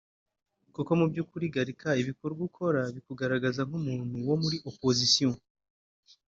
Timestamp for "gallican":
1.55-1.99